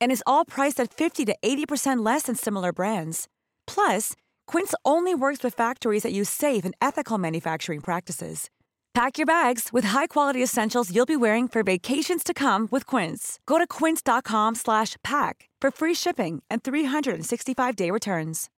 And 0.00 0.10
is 0.10 0.22
all 0.26 0.44
priced 0.44 0.80
at 0.80 0.94
50 0.94 1.24
to 1.26 1.36
80% 1.44 2.04
less 2.04 2.22
than 2.22 2.36
similar 2.36 2.72
brands. 2.72 3.28
Plus, 3.66 4.14
Quince 4.46 4.74
only 4.84 5.14
works 5.14 5.42
with 5.42 5.54
factories 5.54 6.04
that 6.04 6.12
use 6.12 6.30
safe 6.30 6.64
and 6.64 6.74
ethical 6.80 7.18
manufacturing 7.18 7.80
practices. 7.80 8.48
Pack 8.94 9.18
your 9.18 9.26
bags 9.26 9.70
with 9.72 9.86
high-quality 9.86 10.40
essentials 10.40 10.94
you'll 10.94 11.04
be 11.04 11.16
wearing 11.16 11.48
for 11.48 11.64
vacations 11.64 12.22
to 12.22 12.32
come 12.32 12.68
with 12.70 12.86
Quince. 12.86 13.40
Go 13.44 13.58
to 13.58 13.66
quince.com/pack 13.66 15.48
for 15.60 15.70
free 15.70 15.94
shipping 15.94 16.42
and 16.48 16.62
365-day 16.62 17.90
returns. 17.90 18.50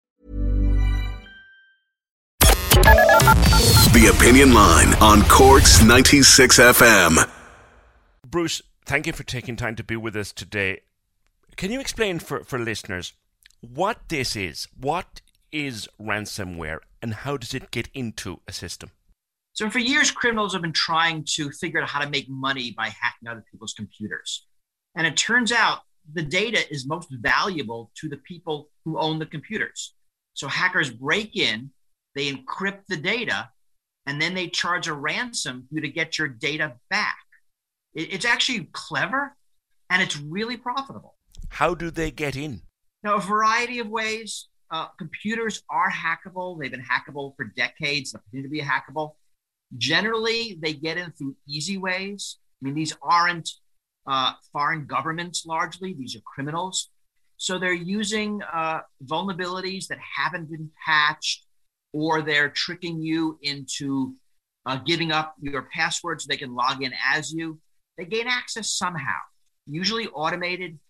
The 3.94 4.12
Opinion 4.12 4.52
Line 4.52 4.92
on 5.00 5.22
Cork's 5.28 5.82
96 5.82 6.58
FM. 6.58 7.30
Bruce, 8.28 8.60
thank 8.84 9.06
you 9.06 9.12
for 9.12 9.22
taking 9.22 9.54
time 9.54 9.76
to 9.76 9.84
be 9.84 9.96
with 9.96 10.16
us 10.16 10.32
today. 10.32 10.80
Can 11.56 11.70
you 11.70 11.80
explain 11.80 12.18
for, 12.18 12.42
for 12.42 12.58
listeners 12.58 13.12
what 13.60 14.08
this 14.08 14.36
is? 14.36 14.68
What 14.78 15.20
is 15.52 15.88
ransomware 16.00 16.78
and 17.00 17.14
how 17.14 17.36
does 17.36 17.54
it 17.54 17.70
get 17.70 17.88
into 17.94 18.40
a 18.48 18.52
system? 18.52 18.90
So, 19.52 19.70
for 19.70 19.78
years, 19.78 20.10
criminals 20.10 20.52
have 20.52 20.62
been 20.62 20.72
trying 20.72 21.24
to 21.36 21.50
figure 21.52 21.80
out 21.80 21.88
how 21.88 22.00
to 22.00 22.10
make 22.10 22.28
money 22.28 22.74
by 22.76 22.88
hacking 22.88 23.28
other 23.28 23.44
people's 23.48 23.72
computers. 23.72 24.46
And 24.96 25.06
it 25.06 25.16
turns 25.16 25.52
out 25.52 25.80
the 26.12 26.22
data 26.22 26.60
is 26.72 26.88
most 26.88 27.08
valuable 27.20 27.92
to 28.00 28.08
the 28.08 28.16
people 28.16 28.68
who 28.84 28.98
own 28.98 29.20
the 29.20 29.26
computers. 29.26 29.94
So, 30.32 30.48
hackers 30.48 30.90
break 30.90 31.36
in, 31.36 31.70
they 32.16 32.32
encrypt 32.32 32.86
the 32.88 32.96
data, 32.96 33.48
and 34.06 34.20
then 34.20 34.34
they 34.34 34.48
charge 34.48 34.88
a 34.88 34.92
ransom 34.92 35.66
for 35.68 35.76
you 35.76 35.80
to 35.82 35.88
get 35.88 36.18
your 36.18 36.28
data 36.28 36.74
back. 36.90 37.16
It's 37.94 38.24
actually 38.24 38.68
clever 38.72 39.36
and 39.88 40.02
it's 40.02 40.16
really 40.16 40.56
profitable. 40.56 41.13
How 41.54 41.72
do 41.72 41.92
they 41.92 42.10
get 42.10 42.34
in? 42.34 42.62
Now, 43.04 43.14
a 43.14 43.20
variety 43.20 43.78
of 43.78 43.88
ways. 43.88 44.48
Uh, 44.72 44.88
computers 44.98 45.62
are 45.70 45.88
hackable. 45.88 46.58
They've 46.58 46.70
been 46.70 46.82
hackable 46.82 47.36
for 47.36 47.44
decades. 47.44 48.10
They 48.10 48.18
continue 48.18 48.42
to 48.42 48.50
be 48.50 48.60
hackable. 48.60 49.12
Generally, 49.78 50.58
they 50.60 50.72
get 50.72 50.98
in 50.98 51.12
through 51.12 51.36
easy 51.48 51.78
ways. 51.78 52.38
I 52.60 52.64
mean, 52.64 52.74
these 52.74 52.96
aren't 53.00 53.48
uh, 54.04 54.32
foreign 54.52 54.86
governments 54.86 55.46
largely, 55.46 55.94
these 55.94 56.16
are 56.16 56.22
criminals. 56.26 56.90
So 57.36 57.58
they're 57.58 57.72
using 57.72 58.40
uh, 58.52 58.80
vulnerabilities 59.04 59.86
that 59.88 59.98
haven't 60.16 60.50
been 60.50 60.70
patched, 60.84 61.46
or 61.92 62.20
they're 62.20 62.48
tricking 62.48 63.00
you 63.00 63.38
into 63.42 64.14
uh, 64.66 64.78
giving 64.84 65.12
up 65.12 65.34
your 65.40 65.68
password 65.72 66.20
so 66.20 66.26
they 66.28 66.36
can 66.36 66.54
log 66.54 66.82
in 66.82 66.92
as 67.12 67.32
you. 67.32 67.60
They 67.96 68.06
gain 68.06 68.26
access 68.26 68.74
somehow, 68.76 69.18
usually 69.66 70.08
automated. 70.08 70.80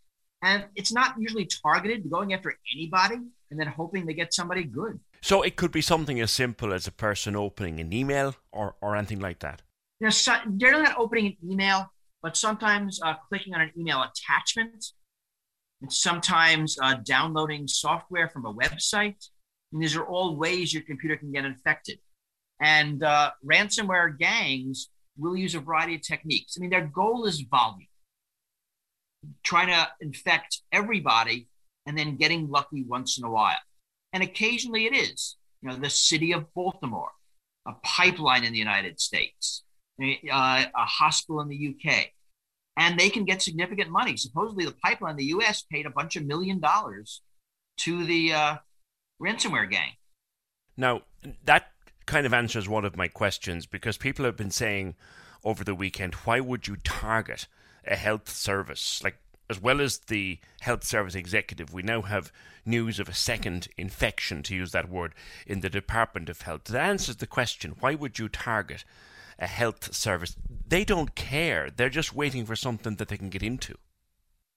And 0.45 0.67
it's 0.77 0.93
not 0.93 1.15
usually 1.19 1.47
targeted, 1.47 2.11
going 2.11 2.35
after 2.35 2.55
anybody 2.75 3.17
and 3.51 3.59
then 3.59 3.67
hoping 3.67 4.05
they 4.05 4.13
get 4.13 4.35
somebody 4.35 4.65
good. 4.65 5.01
So 5.23 5.41
it 5.41 5.57
could 5.57 5.73
be 5.73 5.81
something 5.81 6.21
as 6.21 6.31
simple 6.31 6.75
as 6.75 6.87
a 6.87 6.93
person 6.93 7.35
opening 7.35 7.81
an 7.81 7.93
email 7.95 8.35
or, 8.53 8.75
or 8.83 8.95
anything 8.95 9.21
like 9.21 9.39
that. 9.39 9.63
You 10.01 10.07
know, 10.07 10.11
so, 10.11 10.35
generally 10.59 10.85
not 10.85 10.99
opening 10.99 11.27
an 11.27 11.37
email, 11.51 11.91
but 12.23 12.37
sometimes 12.37 13.01
uh, 13.03 13.15
clicking 13.29 13.55
on 13.55 13.63
an 13.63 13.71
email 13.79 14.03
attachment, 14.03 14.85
and 15.81 15.91
sometimes 15.91 16.77
uh, 16.83 16.97
downloading 17.05 17.67
software 17.67 18.29
from 18.29 18.45
a 18.45 18.53
website. 18.53 19.29
And 19.73 19.83
these 19.83 19.97
are 19.97 20.05
all 20.05 20.37
ways 20.37 20.75
your 20.75 20.83
computer 20.83 21.17
can 21.17 21.33
get 21.33 21.47
infected. 21.47 21.99
And 22.61 23.03
uh, 23.03 23.31
ransomware 23.45 24.19
gangs 24.19 24.91
will 25.17 25.37
use 25.37 25.55
a 25.55 25.61
variety 25.61 25.95
of 25.95 26.03
techniques. 26.03 26.57
I 26.57 26.61
mean, 26.61 26.71
their 26.71 26.87
goal 26.87 27.25
is 27.25 27.41
volume, 27.41 27.89
trying 29.43 29.69
to 29.69 29.89
infect 30.01 30.63
everybody 30.73 31.49
and 31.87 31.97
then 31.97 32.17
getting 32.17 32.49
lucky 32.49 32.85
once 32.85 33.19
in 33.19 33.25
a 33.25 33.31
while. 33.31 33.57
And 34.13 34.23
occasionally 34.23 34.87
it 34.87 34.95
is. 34.95 35.37
You 35.63 35.71
know, 35.71 35.77
the 35.77 35.91
city 35.91 36.33
of 36.33 36.53
Baltimore, 36.55 37.11
a 37.67 37.73
pipeline 37.83 38.45
in 38.45 38.53
the 38.53 38.59
United 38.59 39.01
States, 39.01 39.65
uh, 40.01 40.05
a 40.31 40.69
hospital 40.75 41.41
in 41.41 41.49
the 41.49 41.75
UK. 41.75 42.11
And 42.77 42.99
they 42.99 43.09
can 43.09 43.25
get 43.25 43.41
significant 43.41 43.91
money. 43.91 44.17
Supposedly, 44.17 44.65
the 44.67 44.75
pipeline 44.85 45.13
in 45.13 45.17
the 45.19 45.25
US 45.27 45.63
paid 45.63 45.87
a 45.87 45.91
bunch 45.91 46.17
of 46.17 46.25
million 46.25 46.61
dollars 46.61 47.23
to 47.79 48.05
the 48.05 48.33
uh, 48.33 48.57
ransomware 49.23 49.71
gang. 49.71 49.93
Now, 50.77 51.03
that 51.45 51.71
kind 52.07 52.27
of 52.27 52.35
answers 52.35 52.69
one 52.69 52.85
of 52.85 52.97
my 52.97 53.09
questions 53.09 53.67
because 53.67 53.97
people 53.97 54.25
have 54.25 54.37
been 54.37 54.51
saying 54.51 54.97
over 55.45 55.65
the 55.65 55.75
weekend, 55.75 56.15
why 56.15 56.41
would 56.41 56.67
you 56.67 56.77
target 56.77 57.47
a 57.87 57.97
health 57.97 58.29
service 58.29 59.03
like 59.03 59.19
as 59.51 59.61
well 59.61 59.81
as 59.81 59.99
the 59.99 60.39
health 60.61 60.85
service 60.85 61.15
executive, 61.15 61.73
we 61.73 61.83
now 61.83 62.03
have 62.03 62.33
news 62.65 62.99
of 62.99 63.09
a 63.09 63.15
second 63.15 63.69
infection, 63.77 64.43
to 64.43 64.55
use 64.55 64.73
that 64.73 64.89
word, 64.89 65.15
in 65.47 65.61
the 65.61 65.69
Department 65.69 66.29
of 66.29 66.43
Health. 66.43 66.65
That 66.65 66.81
answers 66.81 67.17
the 67.17 67.27
question 67.27 67.77
why 67.81 67.95
would 67.95 68.19
you 68.19 68.29
target 68.29 68.85
a 69.39 69.47
health 69.47 69.95
service? 69.95 70.37
They 70.67 70.85
don't 70.85 71.15
care. 71.15 71.71
They're 71.71 71.91
just 71.91 72.15
waiting 72.15 72.47
for 72.47 72.57
something 72.57 72.97
that 72.97 73.09
they 73.09 73.19
can 73.19 73.29
get 73.29 73.43
into. 73.43 73.75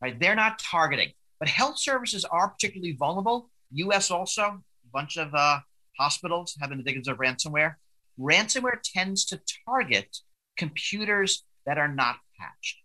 Right. 0.02 0.20
They're 0.20 0.36
not 0.36 0.60
targeting. 0.60 1.14
But 1.40 1.50
health 1.50 1.80
services 1.80 2.24
are 2.26 2.50
particularly 2.50 2.94
vulnerable. 2.94 3.50
US 3.72 4.10
also, 4.10 4.42
a 4.42 4.62
bunch 4.94 5.18
of 5.18 5.34
uh, 5.34 5.60
hospitals 6.00 6.56
have 6.62 6.70
been 6.70 6.84
victims 6.84 7.08
of 7.08 7.18
ransomware. 7.18 7.76
Ransomware 8.20 8.80
tends 8.84 9.26
to 9.26 9.42
target 9.68 10.18
computers 10.56 11.44
that 11.66 11.78
are 11.78 11.88
not 11.88 12.18
patched. 12.40 12.78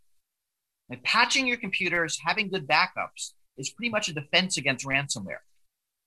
And 0.93 1.03
patching 1.05 1.47
your 1.47 1.57
computers, 1.57 2.21
having 2.23 2.51
good 2.51 2.69
backups 2.69 3.33
is 3.57 3.71
pretty 3.71 3.89
much 3.89 4.11
a 4.11 4.13
defense 4.13 4.59
against 4.59 4.85
ransomware. 4.85 5.41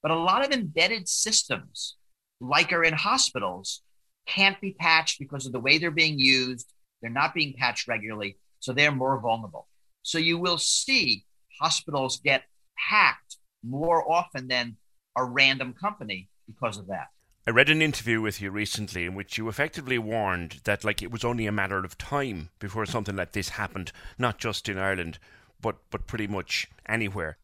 But 0.04 0.12
a 0.12 0.20
lot 0.20 0.46
of 0.46 0.52
embedded 0.52 1.10
systems, 1.10 1.96
like 2.40 2.72
are 2.72 2.84
in 2.84 2.94
hospitals, 2.94 3.82
can't 4.28 4.62
be 4.62 4.76
patched 4.80 5.18
because 5.18 5.48
of 5.48 5.54
the 5.54 5.60
way 5.60 5.80
they're 5.80 5.90
being 5.90 6.20
used. 6.20 6.72
They're 7.02 7.10
not 7.10 7.34
being 7.34 7.56
patched 7.58 7.88
regularly, 7.88 8.38
so 8.60 8.74
they're 8.74 8.92
more 8.92 9.20
vulnerable. 9.20 9.68
So 10.04 10.20
you 10.20 10.38
will 10.38 10.60
see 10.60 11.26
hospitals 11.60 12.20
get 12.20 12.44
hacked 12.76 13.38
more 13.64 14.08
often 14.12 14.48
than 14.48 14.78
a 15.18 15.26
random 15.26 15.74
company 15.74 16.30
because 16.46 16.78
of 16.78 16.86
that. 16.88 17.08
I 17.48 17.52
read 17.52 17.70
an 17.70 17.82
interview 17.82 18.22
with 18.22 18.42
you 18.42 18.50
recently 18.50 19.06
in 19.06 19.14
which 19.14 19.38
you 19.38 19.48
effectively 19.48 20.00
warned 20.00 20.62
that 20.64 20.84
like 20.84 21.04
it 21.04 21.12
was 21.12 21.24
only 21.24 21.46
a 21.46 21.52
matter 21.52 21.78
of 21.78 21.96
time 21.96 22.50
before 22.58 22.88
something 22.88 23.16
like 23.16 23.34
this 23.34 23.50
happened, 23.50 23.92
not 24.18 24.40
just 24.40 24.68
in 24.68 24.80
Ireland, 24.80 25.20
but 25.62 25.78
but 25.92 26.08
pretty 26.08 26.26
much 26.26 26.68
anywhere. 26.88 27.38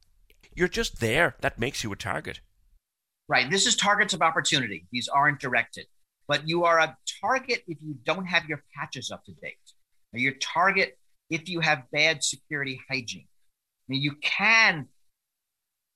You're 0.55 0.67
just 0.67 1.01
there. 1.01 1.35
That 1.41 1.59
makes 1.59 1.83
you 1.83 1.91
a 1.91 1.95
target. 1.95 2.41
Right. 3.29 3.49
This 3.49 3.67
is 3.67 3.75
targets 3.75 4.15
of 4.15 4.23
opportunity. 4.23 4.87
These 4.91 5.07
aren't 5.07 5.39
directed. 5.39 5.85
But 6.27 6.47
you 6.49 6.63
are 6.63 6.79
a 6.79 6.97
target 7.21 7.63
if 7.67 7.77
you 7.81 7.95
don't 8.03 8.25
have 8.25 8.45
your 8.45 8.63
patches 8.75 9.11
up 9.11 9.23
to 9.25 9.33
date. 9.33 9.53
Or 10.13 10.19
your 10.19 10.33
target 10.41 10.97
if 11.29 11.47
you 11.47 11.59
have 11.59 11.91
bad 11.91 12.23
security 12.23 12.81
hygiene. 12.89 13.27
I 13.27 13.85
mean, 13.87 14.01
you 14.01 14.15
can 14.21 14.87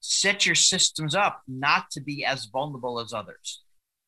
set 0.02 0.46
your 0.46 0.56
systems 0.56 1.16
up 1.16 1.42
not 1.48 1.90
to 1.92 2.02
be 2.02 2.24
as 2.24 2.46
vulnerable 2.46 3.00
as 3.00 3.12
others. 3.12 3.64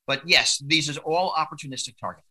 But 0.08 0.28
yes, 0.28 0.64
these 0.66 0.90
is 0.90 0.98
all 0.98 1.34
opportunistic 1.34 1.96
targeting. 2.00 2.24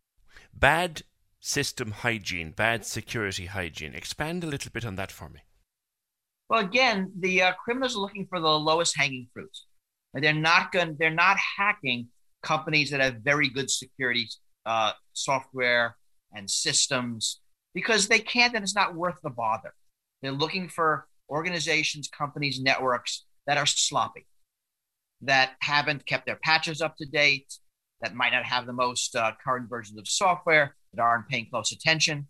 Bad 0.53 1.03
system 1.39 1.91
hygiene, 1.91 2.51
bad 2.51 2.85
security 2.85 3.45
hygiene. 3.45 3.93
Expand 3.93 4.43
a 4.43 4.47
little 4.47 4.71
bit 4.73 4.83
on 4.85 4.95
that 4.95 5.11
for 5.11 5.29
me. 5.29 5.41
Well, 6.49 6.61
again, 6.61 7.11
the 7.19 7.43
uh, 7.43 7.53
criminals 7.53 7.95
are 7.95 7.99
looking 7.99 8.25
for 8.27 8.39
the 8.39 8.47
lowest 8.47 8.97
hanging 8.97 9.27
fruit. 9.33 9.55
They're 10.13 10.33
not 10.33 10.71
going. 10.71 10.95
They're 10.97 11.11
not 11.11 11.37
hacking 11.57 12.07
companies 12.41 12.89
that 12.91 13.01
have 13.01 13.17
very 13.17 13.49
good 13.49 13.69
security 13.69 14.27
uh, 14.65 14.93
software 15.13 15.95
and 16.33 16.49
systems 16.49 17.41
because 17.73 18.07
they 18.07 18.19
can't 18.19 18.55
and 18.55 18.63
it's 18.63 18.75
not 18.75 18.95
worth 18.95 19.17
the 19.21 19.29
bother. 19.29 19.73
They're 20.21 20.31
looking 20.31 20.69
for 20.69 21.07
organizations, 21.29 22.07
companies, 22.07 22.59
networks 22.61 23.25
that 23.45 23.57
are 23.57 23.65
sloppy, 23.65 24.25
that 25.21 25.51
haven't 25.61 26.05
kept 26.05 26.25
their 26.25 26.39
patches 26.43 26.81
up 26.81 26.95
to 26.97 27.05
date, 27.05 27.53
that 28.01 28.15
might 28.15 28.31
not 28.31 28.45
have 28.45 28.65
the 28.65 28.73
most 28.73 29.15
uh, 29.15 29.31
current 29.43 29.69
versions 29.69 29.97
of 29.97 30.07
software, 30.07 30.75
that 30.93 31.01
aren't 31.01 31.27
paying 31.27 31.47
close 31.49 31.71
attention, 31.71 32.27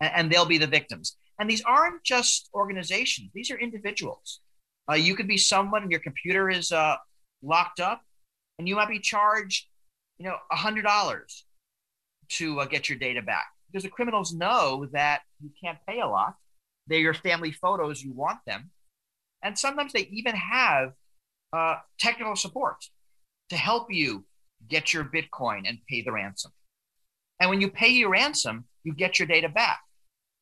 and, 0.00 0.12
and, 0.14 0.30
they'll 0.30 0.46
be 0.46 0.58
the 0.58 0.66
victims. 0.66 1.16
And 1.38 1.48
these 1.48 1.62
aren't 1.62 2.02
just 2.04 2.48
organizations; 2.54 3.30
these 3.34 3.50
are 3.50 3.58
individuals. 3.58 4.40
Uh, 4.90 4.94
you 4.94 5.14
could 5.14 5.28
be 5.28 5.36
someone, 5.36 5.90
your 5.90 6.00
computer 6.00 6.50
is 6.50 6.72
uh, 6.72 6.96
locked 7.42 7.80
up, 7.80 8.02
and 8.58 8.68
you 8.68 8.76
might 8.76 8.88
be 8.88 8.98
charged, 8.98 9.66
you 10.18 10.26
know, 10.26 10.36
a 10.50 10.56
hundred 10.56 10.82
dollars 10.82 11.44
to 12.30 12.60
uh, 12.60 12.64
get 12.64 12.88
your 12.88 12.98
data 12.98 13.22
back 13.22 13.46
because 13.70 13.84
the 13.84 13.88
criminals 13.88 14.34
know 14.34 14.86
that 14.92 15.20
you 15.40 15.50
can't 15.62 15.78
pay 15.86 16.00
a 16.00 16.06
lot. 16.06 16.34
They're 16.86 16.98
your 16.98 17.14
family 17.14 17.52
photos; 17.52 18.02
you 18.02 18.12
want 18.12 18.38
them, 18.46 18.70
and 19.42 19.58
sometimes 19.58 19.92
they 19.92 20.08
even 20.10 20.34
have 20.34 20.92
uh, 21.52 21.76
technical 21.98 22.36
support 22.36 22.84
to 23.48 23.56
help 23.56 23.92
you 23.92 24.24
get 24.68 24.92
your 24.92 25.04
Bitcoin 25.04 25.68
and 25.68 25.78
pay 25.88 26.02
the 26.02 26.12
ransom. 26.12 26.52
And 27.40 27.48
when 27.48 27.60
you 27.60 27.70
pay 27.70 27.88
your 27.88 28.10
ransom, 28.10 28.66
you 28.84 28.94
get 28.94 29.18
your 29.18 29.26
data 29.28 29.48
back 29.48 29.80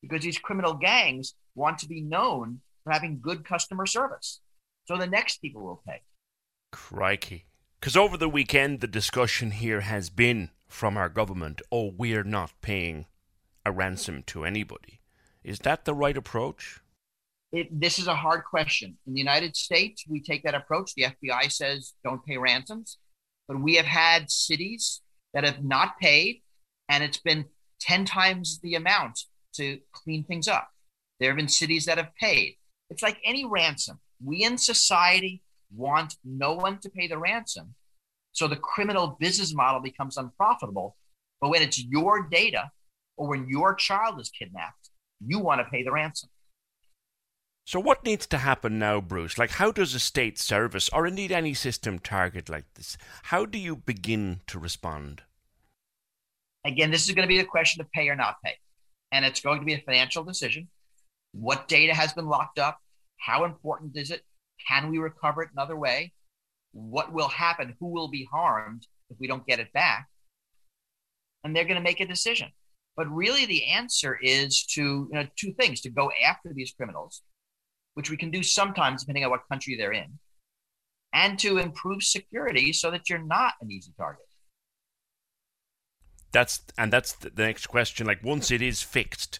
because 0.01 0.23
these 0.23 0.37
criminal 0.37 0.73
gangs 0.73 1.35
want 1.55 1.77
to 1.79 1.87
be 1.87 2.01
known 2.01 2.61
for 2.83 2.93
having 2.93 3.19
good 3.21 3.45
customer 3.45 3.85
service. 3.85 4.41
So 4.85 4.97
the 4.97 5.07
next 5.07 5.37
people 5.37 5.61
will 5.61 5.81
pay. 5.87 6.01
Crikey. 6.71 7.45
Because 7.79 7.95
over 7.95 8.17
the 8.17 8.29
weekend, 8.29 8.81
the 8.81 8.87
discussion 8.87 9.51
here 9.51 9.81
has 9.81 10.09
been 10.09 10.49
from 10.67 10.97
our 10.97 11.09
government 11.09 11.61
oh, 11.71 11.91
we're 11.97 12.23
not 12.23 12.53
paying 12.61 13.05
a 13.65 13.71
ransom 13.71 14.23
to 14.27 14.45
anybody. 14.45 15.01
Is 15.43 15.59
that 15.59 15.85
the 15.85 15.93
right 15.93 16.17
approach? 16.17 16.81
It, 17.51 17.67
this 17.79 17.97
is 17.97 18.07
a 18.07 18.15
hard 18.15 18.43
question. 18.43 18.97
In 19.07 19.13
the 19.13 19.19
United 19.19 19.55
States, 19.55 20.05
we 20.07 20.21
take 20.21 20.43
that 20.43 20.53
approach. 20.53 20.93
The 20.93 21.05
FBI 21.05 21.51
says 21.51 21.93
don't 22.03 22.23
pay 22.25 22.37
ransoms. 22.37 22.97
But 23.49 23.59
we 23.59 23.75
have 23.75 23.87
had 23.87 24.31
cities 24.31 25.01
that 25.33 25.43
have 25.43 25.63
not 25.63 25.99
paid, 25.99 26.43
and 26.87 27.03
it's 27.03 27.17
been 27.17 27.45
10 27.81 28.05
times 28.05 28.59
the 28.61 28.75
amount 28.75 29.19
to 29.55 29.79
clean 29.91 30.23
things 30.23 30.47
up. 30.47 30.69
There 31.19 31.29
have 31.29 31.37
been 31.37 31.47
cities 31.49 31.85
that 31.85 31.97
have 31.97 32.15
paid. 32.15 32.57
It's 32.91 33.01
like 33.01 33.17
any 33.25 33.45
ransom. 33.45 33.99
We 34.23 34.43
in 34.43 34.57
society 34.57 35.41
want 35.75 36.15
no 36.23 36.53
one 36.53 36.77
to 36.79 36.89
pay 36.89 37.07
the 37.07 37.17
ransom. 37.17 37.73
So 38.33 38.47
the 38.47 38.55
criminal 38.55 39.17
business 39.19 39.53
model 39.53 39.81
becomes 39.81 40.17
unprofitable. 40.17 40.95
But 41.41 41.49
when 41.49 41.63
it's 41.63 41.83
your 41.83 42.27
data 42.29 42.69
or 43.17 43.29
when 43.29 43.47
your 43.49 43.73
child 43.73 44.19
is 44.19 44.29
kidnapped, 44.29 44.91
you 45.25 45.39
want 45.39 45.59
to 45.59 45.65
pay 45.65 45.83
the 45.83 45.91
ransom. 45.91 46.29
So, 47.69 47.79
what 47.79 48.03
needs 48.03 48.25
to 48.25 48.39
happen 48.39 48.79
now, 48.79 48.99
Bruce? 48.99 49.37
Like, 49.37 49.51
how 49.51 49.71
does 49.71 49.93
a 49.93 49.99
state 49.99 50.39
service, 50.39 50.89
or 50.89 51.05
indeed 51.05 51.31
any 51.31 51.53
system 51.53 51.99
target 51.99 52.49
like 52.49 52.65
this, 52.73 52.97
how 53.25 53.45
do 53.45 53.59
you 53.59 53.75
begin 53.75 54.41
to 54.47 54.57
respond? 54.57 55.21
Again, 56.65 56.89
this 56.89 57.07
is 57.07 57.13
going 57.13 57.27
to 57.27 57.31
be 57.31 57.37
the 57.37 57.45
question 57.45 57.79
of 57.79 57.91
pay 57.91 58.09
or 58.09 58.15
not 58.15 58.37
pay. 58.43 58.55
And 59.11 59.23
it's 59.23 59.41
going 59.41 59.59
to 59.59 59.65
be 59.67 59.75
a 59.75 59.83
financial 59.85 60.23
decision. 60.23 60.67
What 61.33 61.67
data 61.67 61.93
has 61.93 62.11
been 62.11 62.25
locked 62.25 62.57
up? 62.57 62.79
How 63.17 63.45
important 63.45 63.95
is 63.95 64.09
it? 64.09 64.23
Can 64.67 64.89
we 64.89 64.97
recover 64.97 65.43
it 65.43 65.49
another 65.53 65.77
way? 65.77 66.11
What 66.71 67.13
will 67.13 67.29
happen? 67.29 67.75
Who 67.79 67.89
will 67.89 68.07
be 68.07 68.27
harmed 68.31 68.87
if 69.11 69.17
we 69.19 69.27
don't 69.27 69.45
get 69.45 69.59
it 69.59 69.71
back? 69.73 70.07
And 71.43 71.55
they're 71.55 71.65
going 71.65 71.75
to 71.75 71.83
make 71.83 71.99
a 71.99 72.07
decision. 72.07 72.49
But 72.97 73.13
really, 73.13 73.45
the 73.45 73.67
answer 73.67 74.17
is 74.19 74.65
to 74.71 74.81
you 74.81 75.09
know, 75.11 75.27
two 75.35 75.53
things 75.53 75.81
to 75.81 75.91
go 75.91 76.11
after 76.25 76.51
these 76.51 76.73
criminals 76.75 77.21
which 77.93 78.09
we 78.09 78.17
can 78.17 78.31
do 78.31 78.43
sometimes 78.43 79.03
depending 79.03 79.23
on 79.23 79.31
what 79.31 79.47
country 79.51 79.75
they're 79.75 79.91
in, 79.91 80.19
and 81.13 81.39
to 81.39 81.57
improve 81.57 82.03
security 82.03 82.71
so 82.73 82.91
that 82.91 83.09
you're 83.09 83.19
not 83.19 83.53
an 83.61 83.71
easy 83.71 83.91
target. 83.97 84.25
That's 86.31 86.61
and 86.77 86.93
that's 86.93 87.13
the 87.13 87.31
next 87.35 87.67
question. 87.67 88.05
Like 88.05 88.23
once 88.23 88.51
it 88.51 88.61
is 88.61 88.83
fixed, 88.83 89.39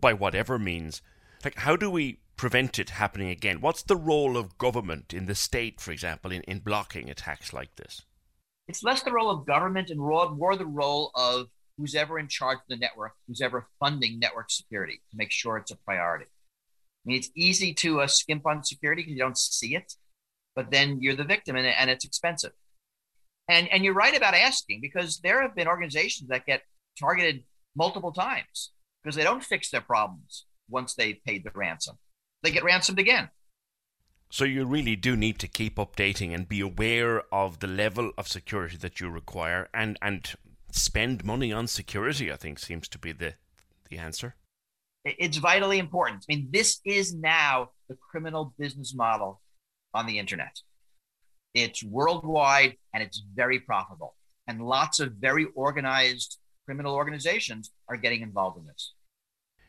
by 0.00 0.12
whatever 0.12 0.58
means, 0.58 1.02
like 1.44 1.56
how 1.56 1.76
do 1.76 1.90
we 1.90 2.20
prevent 2.36 2.78
it 2.78 2.90
happening 2.90 3.30
again? 3.30 3.60
What's 3.60 3.82
the 3.82 3.96
role 3.96 4.36
of 4.36 4.58
government 4.58 5.14
in 5.14 5.26
the 5.26 5.34
state, 5.34 5.80
for 5.80 5.90
example, 5.90 6.30
in, 6.30 6.42
in 6.42 6.60
blocking 6.60 7.08
attacks 7.10 7.52
like 7.52 7.76
this? 7.76 8.02
It's 8.68 8.82
less 8.82 9.02
the 9.02 9.12
role 9.12 9.30
of 9.30 9.46
government 9.46 9.90
and 9.90 10.00
more 10.00 10.56
the 10.56 10.66
role 10.66 11.10
of 11.14 11.48
who's 11.78 11.94
ever 11.94 12.18
in 12.18 12.28
charge 12.28 12.58
of 12.58 12.64
the 12.68 12.76
network, 12.76 13.12
who's 13.26 13.40
ever 13.40 13.68
funding 13.78 14.18
network 14.18 14.50
security 14.50 15.00
to 15.10 15.16
make 15.16 15.30
sure 15.30 15.56
it's 15.56 15.70
a 15.70 15.76
priority. 15.76 16.26
I 17.06 17.10
mean, 17.10 17.18
it's 17.18 17.30
easy 17.36 17.72
to 17.74 18.00
uh, 18.00 18.06
skimp 18.08 18.46
on 18.46 18.64
security 18.64 19.02
because 19.02 19.12
you 19.12 19.20
don't 19.20 19.38
see 19.38 19.76
it, 19.76 19.92
but 20.56 20.72
then 20.72 21.00
you're 21.00 21.14
the 21.14 21.24
victim 21.24 21.54
and, 21.54 21.66
and 21.66 21.88
it's 21.88 22.04
expensive. 22.04 22.52
And, 23.48 23.68
and 23.68 23.84
you're 23.84 23.94
right 23.94 24.16
about 24.16 24.34
asking 24.34 24.80
because 24.80 25.20
there 25.20 25.40
have 25.40 25.54
been 25.54 25.68
organizations 25.68 26.28
that 26.30 26.46
get 26.46 26.62
targeted 26.98 27.44
multiple 27.76 28.12
times 28.12 28.72
because 29.02 29.14
they 29.14 29.22
don't 29.22 29.44
fix 29.44 29.70
their 29.70 29.80
problems 29.80 30.46
once 30.68 30.94
they've 30.94 31.22
paid 31.24 31.44
the 31.44 31.52
ransom. 31.54 31.96
They 32.42 32.50
get 32.50 32.64
ransomed 32.64 32.98
again. 32.98 33.30
So 34.28 34.44
you 34.44 34.64
really 34.64 34.96
do 34.96 35.14
need 35.14 35.38
to 35.38 35.46
keep 35.46 35.76
updating 35.76 36.34
and 36.34 36.48
be 36.48 36.60
aware 36.60 37.22
of 37.32 37.60
the 37.60 37.68
level 37.68 38.10
of 38.18 38.26
security 38.26 38.76
that 38.78 38.98
you 38.98 39.08
require 39.08 39.68
and, 39.72 39.96
and 40.02 40.28
spend 40.72 41.24
money 41.24 41.52
on 41.52 41.68
security, 41.68 42.32
I 42.32 42.36
think 42.36 42.58
seems 42.58 42.88
to 42.88 42.98
be 42.98 43.12
the, 43.12 43.34
the 43.88 43.98
answer. 43.98 44.34
It's 45.06 45.36
vitally 45.36 45.78
important. 45.78 46.24
I 46.28 46.34
mean, 46.34 46.48
this 46.50 46.80
is 46.84 47.14
now 47.14 47.70
the 47.88 47.96
criminal 48.10 48.52
business 48.58 48.92
model 48.94 49.40
on 49.94 50.06
the 50.06 50.18
internet. 50.18 50.56
It's 51.54 51.82
worldwide 51.82 52.76
and 52.92 53.02
it's 53.02 53.22
very 53.34 53.60
profitable. 53.60 54.16
And 54.48 54.66
lots 54.66 54.98
of 54.98 55.12
very 55.12 55.46
organized 55.54 56.38
criminal 56.64 56.94
organizations 56.94 57.70
are 57.88 57.96
getting 57.96 58.22
involved 58.22 58.58
in 58.58 58.66
this. 58.66 58.94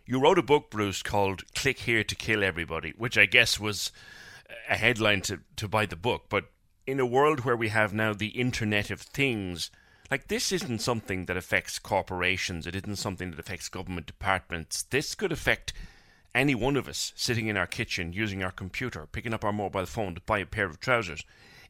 You 0.06 0.19
wrote 0.19 0.39
a 0.39 0.44
book, 0.44 0.72
Bruce, 0.72 1.04
called 1.04 1.44
Click 1.54 1.80
Here 1.80 2.04
to 2.04 2.16
Kill 2.16 2.44
Everybody, 2.44 2.94
which 2.98 3.18
I 3.18 3.25
guess 3.25 3.60
was 3.60 3.92
a 4.69 4.78
headline 4.78 5.22
to, 5.22 5.42
to 5.57 5.68
buy 5.68 5.86
the 5.86 5.95
book. 5.95 6.25
But 6.30 6.45
in 6.88 7.00
a 7.00 7.06
world 7.06 7.42
where 7.42 7.57
we 7.57 7.69
have 7.69 7.94
now 7.94 8.13
the 8.13 8.30
Internet 8.30 8.90
of 8.90 9.01
Things, 9.01 9.69
like, 10.09 10.27
this 10.27 10.51
isn't 10.51 10.80
something 10.80 11.25
that 11.25 11.38
affects 11.38 11.80
corporations, 11.80 12.68
it 12.68 12.76
isn't 12.76 12.97
something 12.97 13.31
that 13.31 13.40
affects 13.40 13.69
government 13.69 14.07
departments. 14.07 14.83
This 14.83 15.16
could 15.16 15.31
affect 15.31 15.73
any 16.33 16.56
one 16.56 16.78
of 16.78 16.87
us 16.87 17.14
sitting 17.16 17.47
in 17.47 17.57
our 17.57 17.68
kitchen 17.68 18.14
using 18.14 18.44
our 18.44 18.52
computer, 18.52 19.07
picking 19.11 19.33
up 19.33 19.44
our 19.44 19.54
mobile 19.54 19.85
phone 19.85 20.16
to 20.16 20.21
buy 20.21 20.40
a 20.40 20.45
pair 20.45 20.66
of 20.66 20.80
trousers. 20.80 21.23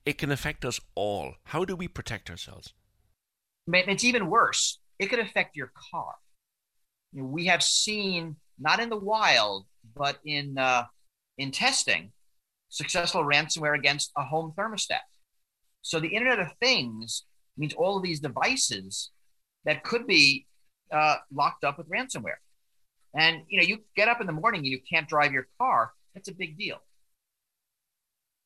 It 0.05 0.17
can 0.17 0.31
affect 0.31 0.65
us 0.65 0.79
all. 0.95 1.35
How 1.45 1.65
do 1.65 1.75
we 1.75 1.87
protect 1.87 2.29
ourselves? 2.29 2.73
It's 3.71 4.03
even 4.03 4.29
worse. 4.29 4.79
It 4.99 5.07
could 5.07 5.19
affect 5.19 5.55
your 5.55 5.71
car. 5.91 6.15
You 7.13 7.21
know, 7.21 7.27
we 7.27 7.45
have 7.45 7.63
seen, 7.63 8.37
not 8.59 8.79
in 8.79 8.89
the 8.89 8.97
wild, 8.97 9.65
but 9.95 10.19
in 10.25 10.57
uh, 10.57 10.85
in 11.37 11.51
testing, 11.51 12.11
successful 12.69 13.23
ransomware 13.23 13.77
against 13.77 14.11
a 14.17 14.23
home 14.23 14.53
thermostat. 14.57 15.05
So 15.81 15.99
the 15.99 16.15
Internet 16.15 16.39
of 16.39 16.47
Things 16.59 17.23
means 17.57 17.73
all 17.73 17.97
of 17.97 18.03
these 18.03 18.19
devices 18.19 19.11
that 19.65 19.83
could 19.83 20.07
be 20.07 20.45
uh, 20.91 21.17
locked 21.33 21.63
up 21.63 21.77
with 21.77 21.89
ransomware. 21.89 22.39
And 23.13 23.41
you 23.47 23.59
know, 23.59 23.67
you 23.67 23.79
get 23.95 24.07
up 24.07 24.21
in 24.21 24.27
the 24.27 24.33
morning 24.33 24.59
and 24.59 24.67
you 24.67 24.79
can't 24.89 25.07
drive 25.07 25.31
your 25.31 25.47
car. 25.57 25.91
That's 26.13 26.29
a 26.29 26.33
big 26.33 26.57
deal. 26.57 26.77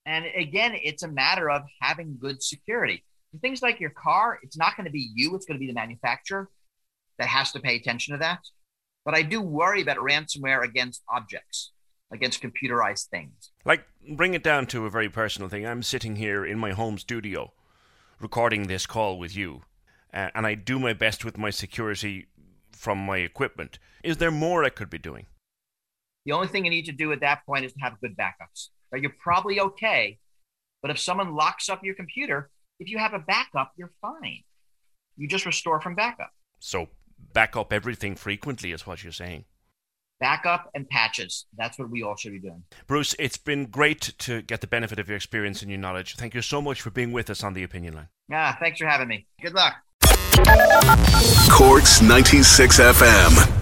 And 0.05 0.25
again, 0.35 0.73
it's 0.75 1.03
a 1.03 1.07
matter 1.07 1.49
of 1.49 1.63
having 1.81 2.17
good 2.19 2.41
security. 2.41 3.03
things 3.41 3.61
like 3.61 3.79
your 3.79 3.91
car, 3.91 4.39
it's 4.43 4.57
not 4.57 4.75
going 4.75 4.85
to 4.85 4.91
be 4.91 5.11
you; 5.15 5.35
it's 5.35 5.45
going 5.45 5.57
to 5.57 5.59
be 5.59 5.67
the 5.67 5.73
manufacturer 5.73 6.49
that 7.19 7.27
has 7.27 7.51
to 7.51 7.59
pay 7.59 7.75
attention 7.75 8.13
to 8.13 8.19
that. 8.19 8.39
But 9.05 9.15
I 9.15 9.21
do 9.21 9.41
worry 9.41 9.81
about 9.81 9.97
ransomware 9.97 10.63
against 10.63 11.03
objects, 11.09 11.71
against 12.11 12.41
computerized 12.41 13.07
things. 13.07 13.51
Like, 13.65 13.85
bring 14.15 14.33
it 14.33 14.43
down 14.43 14.67
to 14.67 14.85
a 14.85 14.89
very 14.89 15.09
personal 15.09 15.49
thing. 15.49 15.65
I'm 15.65 15.83
sitting 15.83 16.15
here 16.15 16.45
in 16.45 16.59
my 16.59 16.71
home 16.71 16.97
studio 16.97 17.53
recording 18.21 18.67
this 18.67 18.85
call 18.85 19.17
with 19.17 19.35
you, 19.35 19.63
uh, 20.13 20.29
and 20.35 20.45
I 20.45 20.55
do 20.55 20.79
my 20.79 20.93
best 20.93 21.25
with 21.25 21.37
my 21.37 21.49
security 21.49 22.27
from 22.71 22.97
my 22.97 23.17
equipment. 23.17 23.79
Is 24.03 24.17
there 24.17 24.31
more 24.31 24.63
I 24.63 24.69
could 24.69 24.89
be 24.89 24.97
doing? 24.97 25.25
The 26.25 26.33
only 26.33 26.47
thing 26.47 26.65
you 26.65 26.71
need 26.71 26.85
to 26.85 26.91
do 26.91 27.11
at 27.11 27.21
that 27.21 27.45
point 27.45 27.65
is 27.65 27.73
to 27.73 27.79
have 27.81 27.99
good 27.99 28.15
backups. 28.15 28.69
Right? 28.91 29.01
You're 29.01 29.15
probably 29.19 29.59
okay, 29.59 30.19
but 30.81 30.91
if 30.91 30.99
someone 30.99 31.35
locks 31.35 31.69
up 31.69 31.83
your 31.83 31.95
computer, 31.95 32.49
if 32.79 32.89
you 32.89 32.97
have 32.97 33.13
a 33.13 33.19
backup, 33.19 33.71
you're 33.77 33.93
fine. 34.01 34.43
You 35.17 35.27
just 35.27 35.45
restore 35.45 35.79
from 35.81 35.95
backup. 35.95 36.31
So 36.59 36.87
back 37.33 37.55
up 37.55 37.71
everything 37.71 38.15
frequently 38.15 38.71
is 38.71 38.85
what 38.85 39.03
you're 39.03 39.11
saying. 39.11 39.45
Backup 40.21 40.69
and 40.73 40.87
patches. 40.87 41.45
That's 41.57 41.77
what 41.77 41.89
we 41.89 42.03
all 42.03 42.15
should 42.15 42.31
be 42.31 42.39
doing. 42.39 42.63
Bruce, 42.87 43.13
it's 43.19 43.35
been 43.37 43.65
great 43.65 44.13
to 44.19 44.41
get 44.43 44.61
the 44.61 44.67
benefit 44.67 44.99
of 44.99 45.09
your 45.09 45.17
experience 45.17 45.61
and 45.61 45.69
your 45.69 45.79
knowledge. 45.79 46.15
Thank 46.15 46.33
you 46.33 46.41
so 46.41 46.61
much 46.61 46.81
for 46.81 46.91
being 46.91 47.11
with 47.11 47.29
us 47.29 47.43
on 47.43 47.53
the 47.53 47.63
opinion 47.63 47.95
line. 47.95 48.07
Yeah, 48.29 48.55
thanks 48.55 48.79
for 48.79 48.85
having 48.85 49.09
me. 49.09 49.27
Good 49.41 49.53
luck. 49.53 49.73
Corks 51.51 52.01
96 52.01 52.79
FM. 52.79 53.57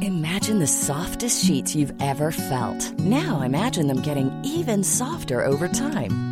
Imagine 0.00 0.58
the 0.58 0.66
softest 0.66 1.44
sheets 1.44 1.76
you've 1.76 1.92
ever 2.00 2.32
felt. 2.32 2.98
Now 2.98 3.42
imagine 3.42 3.86
them 3.86 4.02
getting 4.02 4.30
even 4.44 4.82
softer 4.82 5.44
over 5.44 5.68
time. 5.68 6.31